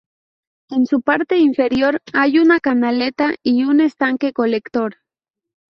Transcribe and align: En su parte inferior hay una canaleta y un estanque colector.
En 0.71 0.87
su 0.87 1.03
parte 1.03 1.37
inferior 1.37 2.01
hay 2.11 2.39
una 2.39 2.59
canaleta 2.59 3.35
y 3.43 3.65
un 3.65 3.81
estanque 3.81 4.33
colector. 4.33 4.95